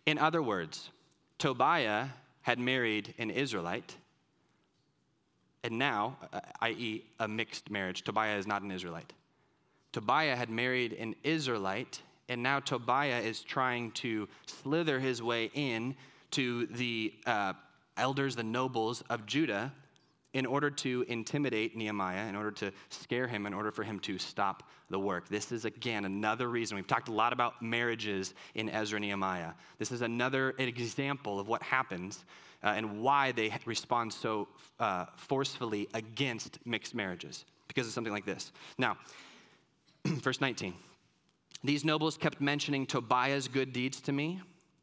[0.05, 0.89] In other words,
[1.37, 2.07] Tobiah
[2.41, 3.95] had married an Israelite,
[5.63, 8.03] and now, uh, i.e., a mixed marriage.
[8.03, 9.13] Tobiah is not an Israelite.
[9.91, 15.95] Tobiah had married an Israelite, and now Tobiah is trying to slither his way in
[16.31, 17.53] to the uh,
[17.97, 19.71] elders, the nobles of Judah,
[20.33, 24.17] in order to intimidate Nehemiah, in order to scare him, in order for him to
[24.17, 25.27] stop the work.
[25.27, 26.75] This is, again, another reason.
[26.75, 29.51] We've talked a lot about marriages in Ezra Nehemiah.
[29.77, 32.23] This is another example of what happens
[32.63, 34.47] uh, and why they respond so
[34.79, 38.51] uh, forcefully against mixed marriages, because of something like this.
[38.77, 38.97] Now,
[40.05, 40.73] verse 19.
[41.63, 44.41] These nobles kept mentioning Tobiah's good deeds to me,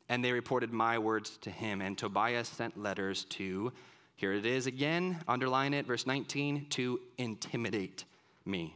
[0.08, 1.80] and they reported my words to him.
[1.80, 3.72] And Tobiah sent letters to,
[4.18, 8.04] here it is again, underline it, verse 19, to intimidate
[8.44, 8.74] me.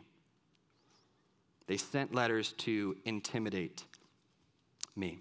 [1.67, 3.83] They sent letters to intimidate
[4.95, 5.19] me.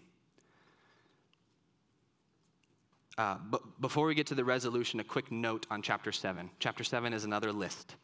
[3.17, 6.51] Uh, but before we get to the resolution, a quick note on chapter 7.
[6.59, 7.95] Chapter 7 is another list.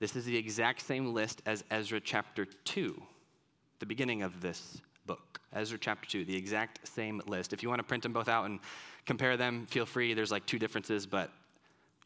[0.00, 3.02] This is the exact same list as Ezra chapter 2
[3.80, 7.52] the beginning of this book, Ezra chapter 2, the exact same list.
[7.52, 8.60] If you want to print them both out and
[9.06, 10.14] compare them, feel free.
[10.14, 11.30] There's like two differences, but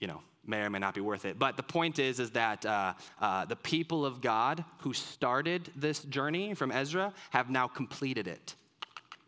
[0.01, 1.39] you know, may or may not be worth it.
[1.39, 6.05] But the point is, is that uh, uh, the people of God who started this
[6.05, 8.55] journey from Ezra have now completed it.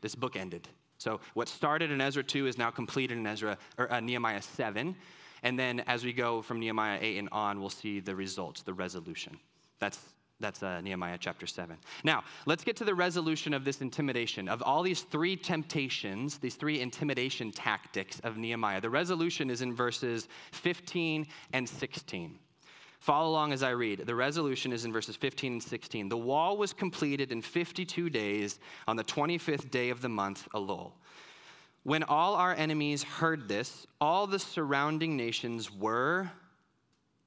[0.00, 0.68] This book ended.
[0.98, 4.94] So what started in Ezra 2 is now completed in Ezra or uh, Nehemiah 7.
[5.42, 8.74] And then as we go from Nehemiah 8 and on, we'll see the results, the
[8.74, 9.38] resolution.
[9.78, 9.98] That's
[10.40, 11.76] that's uh, Nehemiah chapter 7.
[12.02, 14.48] Now, let's get to the resolution of this intimidation.
[14.48, 19.74] Of all these three temptations, these three intimidation tactics of Nehemiah, the resolution is in
[19.74, 22.38] verses 15 and 16.
[23.00, 24.00] Follow along as I read.
[24.06, 26.08] The resolution is in verses 15 and 16.
[26.08, 30.92] The wall was completed in 52 days on the 25th day of the month, Elul.
[31.82, 36.30] When all our enemies heard this, all the surrounding nations were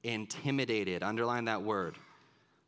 [0.04, 1.02] intimidated.
[1.02, 1.96] Underline that word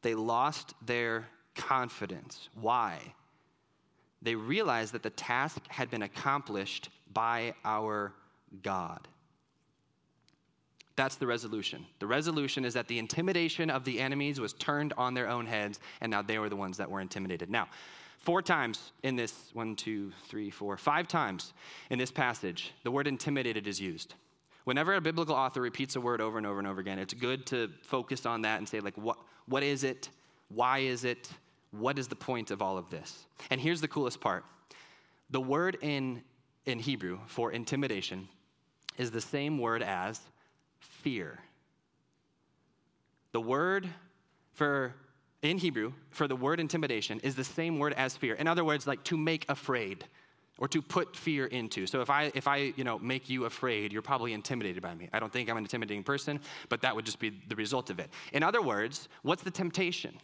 [0.06, 2.48] they lost their confidence.
[2.60, 2.96] Why?
[4.22, 8.12] They realized that the task had been accomplished by our
[8.62, 9.08] God.
[10.94, 11.86] That's the resolution.
[11.98, 15.80] The resolution is that the intimidation of the enemies was turned on their own heads,
[16.00, 17.50] and now they were the ones that were intimidated.
[17.50, 17.66] Now,
[18.18, 21.52] four times in this one, two, three, four, five times
[21.90, 24.14] in this passage, the word intimidated is used.
[24.66, 27.46] Whenever a biblical author repeats a word over and over and over again, it's good
[27.46, 30.08] to focus on that and say, like, what, what is it?
[30.48, 31.30] Why is it?
[31.70, 33.26] What is the point of all of this?
[33.50, 34.44] And here's the coolest part
[35.30, 36.20] the word in,
[36.64, 38.26] in Hebrew for intimidation
[38.98, 40.20] is the same word as
[40.80, 41.38] fear.
[43.30, 43.88] The word
[44.54, 44.96] for
[45.42, 48.34] in Hebrew for the word intimidation is the same word as fear.
[48.34, 50.06] In other words, like to make afraid
[50.58, 51.86] or to put fear into.
[51.86, 55.08] So if I if I, you know, make you afraid, you're probably intimidated by me.
[55.12, 57.98] I don't think I'm an intimidating person, but that would just be the result of
[57.98, 58.10] it.
[58.32, 60.18] In other words, what's the temptation?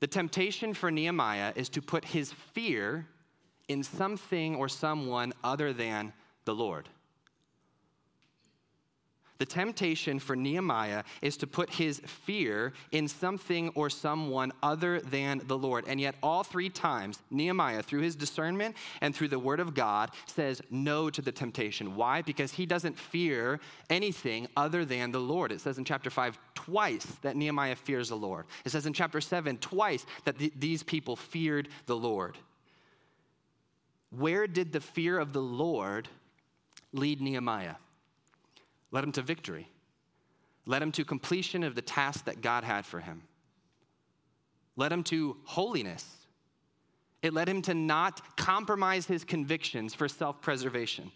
[0.00, 3.06] The temptation for Nehemiah is to put his fear
[3.68, 6.12] in something or someone other than
[6.44, 6.88] the Lord.
[9.38, 15.42] The temptation for Nehemiah is to put his fear in something or someone other than
[15.46, 15.84] the Lord.
[15.88, 20.12] And yet, all three times, Nehemiah, through his discernment and through the word of God,
[20.26, 21.96] says no to the temptation.
[21.96, 22.22] Why?
[22.22, 23.58] Because he doesn't fear
[23.90, 25.50] anything other than the Lord.
[25.50, 28.46] It says in chapter 5 twice that Nehemiah fears the Lord.
[28.64, 32.38] It says in chapter 7 twice that th- these people feared the Lord.
[34.10, 36.08] Where did the fear of the Lord
[36.92, 37.74] lead Nehemiah?
[38.94, 39.68] Led him to victory,
[40.66, 43.22] led him to completion of the task that God had for him,
[44.76, 46.08] led him to holiness.
[47.20, 51.10] It led him to not compromise his convictions for self preservation.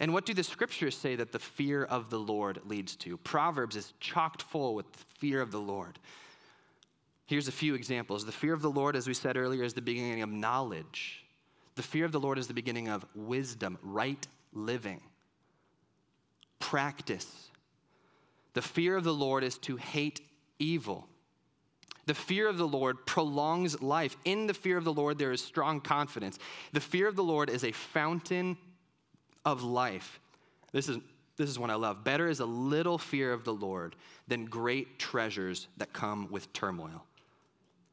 [0.00, 3.16] And what do the scriptures say that the fear of the Lord leads to?
[3.18, 4.86] Proverbs is chocked full with
[5.18, 5.98] fear of the Lord.
[7.24, 8.26] Here's a few examples.
[8.26, 11.24] The fear of the Lord, as we said earlier, is the beginning of knowledge.
[11.76, 15.00] The fear of the Lord is the beginning of wisdom, right living
[16.60, 17.48] practice.
[18.54, 20.20] The fear of the Lord is to hate
[20.58, 21.08] evil.
[22.06, 24.16] The fear of the Lord prolongs life.
[24.24, 26.38] In the fear of the Lord, there is strong confidence.
[26.72, 28.56] The fear of the Lord is a fountain
[29.44, 30.20] of life.
[30.72, 30.98] This is,
[31.36, 32.04] this is one I love.
[32.04, 33.96] Better is a little fear of the Lord
[34.28, 37.04] than great treasures that come with turmoil.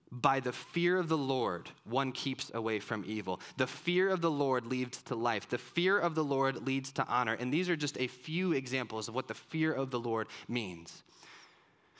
[0.09, 3.41] By the fear of the Lord, one keeps away from evil.
[3.57, 5.49] The fear of the Lord leads to life.
[5.49, 7.33] The fear of the Lord leads to honor.
[7.33, 11.03] And these are just a few examples of what the fear of the Lord means.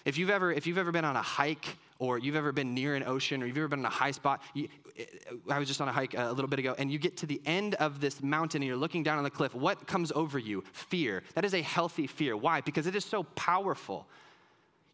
[0.05, 2.95] If you've ever, if you've ever been on a hike or you've ever been near
[2.95, 4.69] an ocean or you've ever been in a high spot, you,
[5.49, 7.41] I was just on a hike a little bit ago, and you get to the
[7.45, 9.53] end of this mountain and you're looking down on the cliff.
[9.53, 10.63] What comes over you?
[10.71, 11.23] Fear.
[11.33, 12.37] That is a healthy fear.
[12.37, 12.61] Why?
[12.61, 14.07] Because it is so powerful.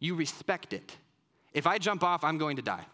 [0.00, 0.96] You respect it.
[1.52, 2.84] If I jump off, I'm going to die.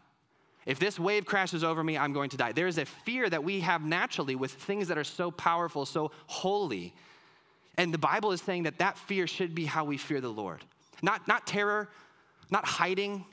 [0.66, 2.52] If this wave crashes over me, I'm going to die.
[2.52, 6.10] There is a fear that we have naturally with things that are so powerful, so
[6.26, 6.94] holy.
[7.78, 10.64] And the Bible is saying that that fear should be how we fear the Lord.
[11.02, 11.88] Not, not terror,
[12.50, 13.24] not hiding,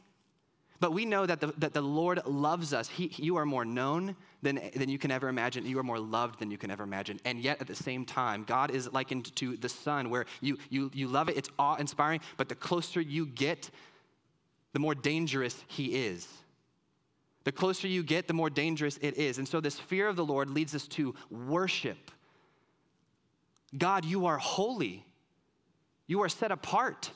[0.79, 2.87] but we know that the, that the Lord loves us.
[2.87, 5.65] He, you are more known than, than you can ever imagine.
[5.65, 7.19] You are more loved than you can ever imagine.
[7.25, 10.91] And yet, at the same time, God is likened to the sun, where you, you,
[10.93, 13.69] you love it, it's awe inspiring, but the closer you get,
[14.73, 16.27] the more dangerous He is.
[17.47, 19.37] The closer you get, the more dangerous it is.
[19.37, 22.11] And so, this fear of the Lord leads us to worship.
[23.77, 25.05] God, you are holy,
[26.07, 27.09] you are set apart.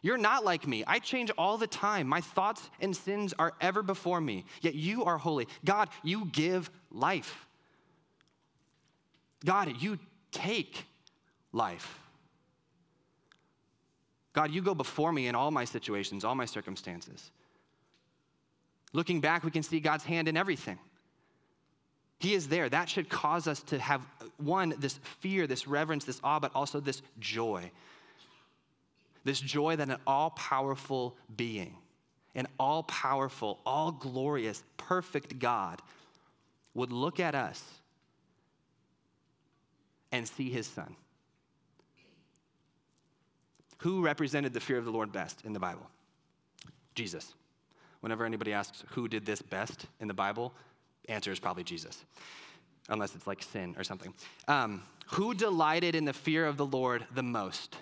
[0.00, 0.84] You're not like me.
[0.86, 2.06] I change all the time.
[2.06, 5.48] My thoughts and sins are ever before me, yet you are holy.
[5.64, 7.48] God, you give life.
[9.44, 9.98] God, you
[10.30, 10.84] take
[11.52, 11.98] life.
[14.32, 17.32] God, you go before me in all my situations, all my circumstances.
[18.92, 20.78] Looking back, we can see God's hand in everything.
[22.18, 22.68] He is there.
[22.68, 24.02] That should cause us to have,
[24.36, 27.70] one, this fear, this reverence, this awe, but also this joy.
[29.24, 31.76] This joy that an all powerful being,
[32.34, 35.80] an all powerful, all glorious, perfect God
[36.74, 37.62] would look at us
[40.12, 40.94] and see his son.
[43.78, 45.88] Who represented the fear of the Lord best in the Bible?
[46.94, 47.34] Jesus
[48.02, 50.52] whenever anybody asks who did this best in the Bible,
[51.08, 52.04] answer is probably Jesus,
[52.88, 54.12] unless it's like sin or something.
[54.48, 57.76] Um, who delighted in the fear of the Lord the most?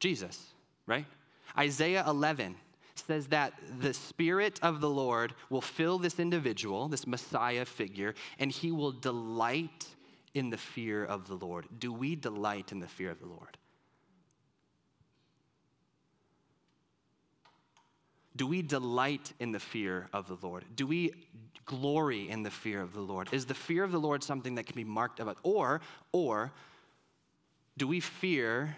[0.00, 0.46] Jesus,
[0.86, 1.06] right?
[1.58, 2.56] Isaiah 11
[2.94, 8.50] says that the Spirit of the Lord will fill this individual, this Messiah figure, and
[8.50, 9.88] he will delight
[10.34, 11.66] in the fear of the Lord.
[11.78, 13.58] Do we delight in the fear of the Lord?
[18.36, 20.64] Do we delight in the fear of the Lord?
[20.74, 21.12] Do we
[21.64, 23.28] glory in the fear of the Lord?
[23.32, 25.38] Is the fear of the Lord something that can be marked about?
[25.42, 25.80] Or,
[26.12, 26.52] or
[27.76, 28.76] do we fear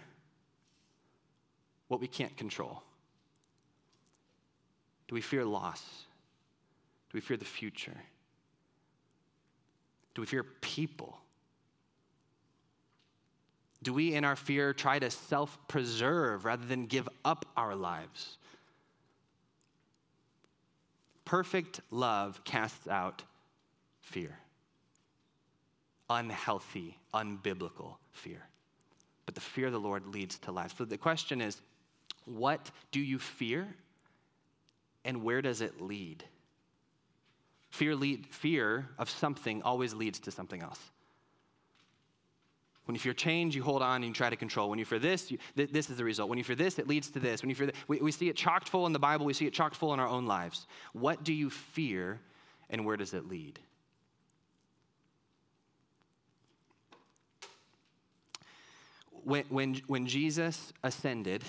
[1.89, 2.83] what we can't control?
[5.09, 5.83] Do we fear loss?
[7.11, 7.97] Do we fear the future?
[10.15, 11.19] Do we fear people?
[13.83, 18.39] Do we, in our fear, try to self preserve rather than give up our lives?
[21.27, 23.23] Perfect love casts out
[24.01, 24.39] fear.
[26.09, 28.47] Unhealthy, unbiblical fear.
[29.27, 30.75] But the fear of the Lord leads to life.
[30.79, 31.61] So the question is
[32.25, 33.67] what do you fear
[35.05, 36.25] and where does it lead?
[37.71, 40.81] Fear, lead, fear of something always leads to something else.
[42.87, 44.71] When you fear change, you hold on and you try to control.
[44.71, 46.29] When you fear this, you, th- this is the result.
[46.29, 47.43] When you fear this, it leads to this.
[47.43, 49.27] When you fear, th- we, we see it chocked full in the Bible.
[49.27, 50.67] We see it chocked full in our own lives.
[50.93, 52.21] What do you fear,
[52.71, 53.59] and where does it lead?
[59.25, 61.43] When, when, when Jesus ascended,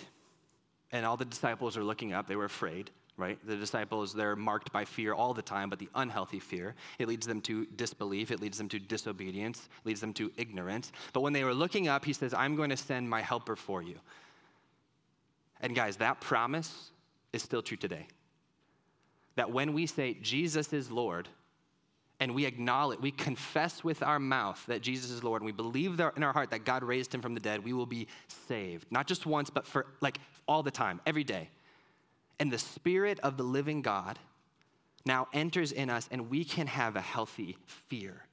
[0.91, 3.39] and all the disciples are looking up, they were afraid right?
[3.45, 6.75] The disciples, they're marked by fear all the time, but the unhealthy fear.
[6.99, 10.91] It leads them to disbelief, it leads them to disobedience, leads them to ignorance.
[11.13, 13.81] But when they were looking up, he says, I'm going to send my helper for
[13.81, 13.99] you.
[15.61, 16.91] And guys, that promise
[17.33, 18.07] is still true today.
[19.35, 21.27] That when we say Jesus is Lord,
[22.19, 25.99] and we acknowledge, we confess with our mouth that Jesus is Lord, and we believe
[25.99, 28.07] in our heart that God raised him from the dead, we will be
[28.47, 28.87] saved.
[28.91, 31.49] Not just once, but for like all the time, every day.
[32.39, 34.19] And the Spirit of the living God
[35.05, 38.23] now enters in us, and we can have a healthy fear.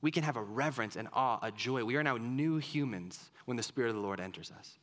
[0.00, 1.84] We can have a reverence and awe, a joy.
[1.84, 4.78] We are now new humans when the Spirit of the Lord enters us.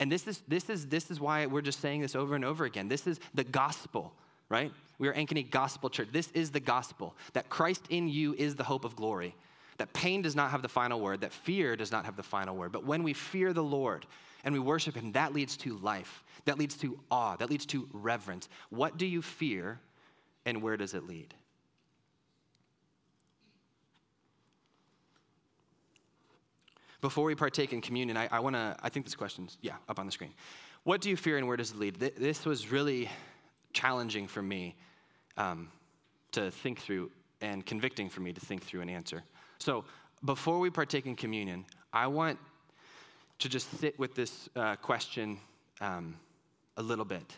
[0.00, 2.64] And this is, this is, this is why we're just saying this over and over
[2.64, 2.88] again.
[2.88, 4.12] This is the gospel,
[4.48, 4.72] right?
[4.98, 6.08] We are Ankeny Gospel Church.
[6.12, 9.34] This is the gospel that Christ in you is the hope of glory,
[9.78, 12.56] that pain does not have the final word, that fear does not have the final
[12.56, 12.72] word.
[12.72, 14.06] But when we fear the Lord,
[14.44, 16.22] and we worship Him, that leads to life.
[16.44, 17.36] That leads to awe.
[17.36, 18.48] That leads to reverence.
[18.70, 19.80] What do you fear,
[20.46, 21.34] and where does it lead?
[27.00, 29.98] Before we partake in communion, I, I want to, I think this question's, yeah, up
[29.98, 30.34] on the screen.
[30.84, 31.98] What do you fear and where does it lead?
[31.98, 33.08] This was really
[33.72, 34.76] challenging for me
[35.36, 35.68] um,
[36.32, 37.10] to think through
[37.40, 39.22] and convicting for me to think through and answer.
[39.58, 39.84] So
[40.24, 42.38] before we partake in communion, I want
[43.40, 45.38] to just sit with this uh, question
[45.80, 46.16] um,
[46.76, 47.36] a little bit.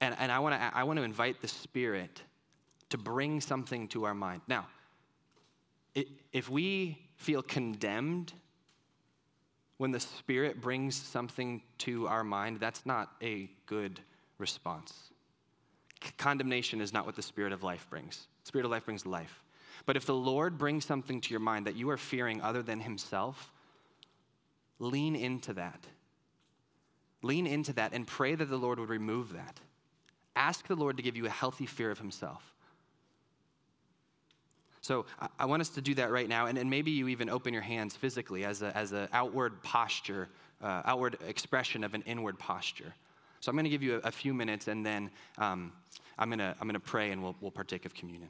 [0.00, 2.22] And, and I, want to, I want to invite the Spirit
[2.90, 4.42] to bring something to our mind.
[4.46, 4.66] Now,
[6.32, 8.32] if we feel condemned
[9.78, 14.00] when the Spirit brings something to our mind, that's not a good
[14.38, 14.92] response.
[16.18, 18.26] Condemnation is not what the Spirit of life brings.
[18.42, 19.42] Spirit of life brings life.
[19.86, 22.80] But if the Lord brings something to your mind that you are fearing other than
[22.80, 23.53] Himself,
[24.78, 25.86] lean into that.
[27.22, 29.60] Lean into that and pray that the Lord would remove that.
[30.36, 32.54] Ask the Lord to give you a healthy fear of Himself.
[34.84, 35.06] So
[35.38, 37.96] I, want us to do that right now, and, maybe you even open your hands
[37.96, 40.28] physically as an as a outward posture,
[40.62, 42.92] uh, outward expression of an inward posture.
[43.40, 45.72] So I'm going to give you a, a, few minutes, and then um,
[46.18, 48.28] I'm going to I'm going to pray, and we'll, we'll partake of communion.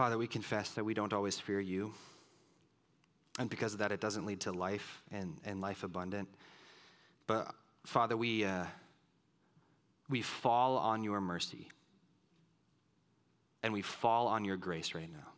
[0.00, 1.92] Father, we confess that we don't always fear you.
[3.38, 6.26] And because of that, it doesn't lead to life and, and life abundant.
[7.26, 8.64] But Father, we, uh,
[10.08, 11.68] we fall on your mercy.
[13.62, 15.28] And we fall on your grace right now,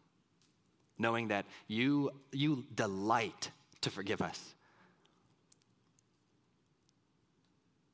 [0.97, 3.51] knowing that you, you delight
[3.81, 4.55] to forgive us.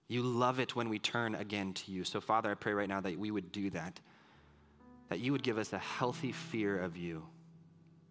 [0.07, 2.05] You love it when we turn again to you.
[2.05, 4.01] So, Father, I pray right now that we would do that
[5.09, 7.23] that you would give us a healthy fear of you.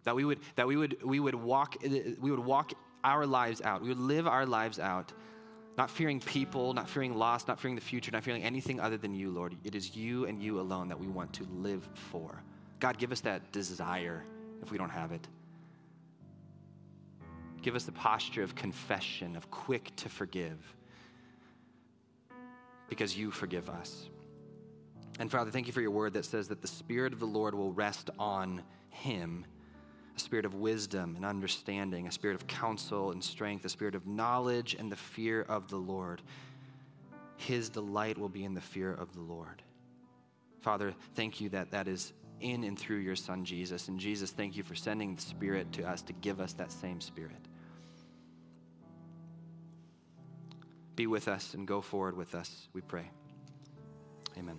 [0.04, 2.72] That we would, that we would, we would walk, we would walk
[3.04, 3.82] our lives out.
[3.82, 5.12] We would live our lives out,
[5.76, 9.14] not fearing people, not fearing loss, not fearing the future, not fearing anything other than
[9.14, 9.56] you, Lord.
[9.64, 12.42] It is you and you alone that we want to live for.
[12.80, 14.24] God, give us that desire
[14.62, 15.26] if we don't have it.
[17.60, 20.58] Give us the posture of confession, of quick to forgive,
[22.88, 24.08] because you forgive us.
[25.18, 27.54] And Father, thank you for your word that says that the Spirit of the Lord
[27.54, 29.44] will rest on him
[30.18, 34.06] a spirit of wisdom and understanding, a spirit of counsel and strength, a spirit of
[34.06, 36.22] knowledge and the fear of the Lord.
[37.36, 39.62] His delight will be in the fear of the Lord.
[40.60, 43.86] Father, thank you that that is in and through your Son, Jesus.
[43.86, 47.00] And Jesus, thank you for sending the Spirit to us to give us that same
[47.00, 47.46] Spirit.
[50.96, 53.08] Be with us and go forward with us, we pray.
[54.36, 54.58] Amen.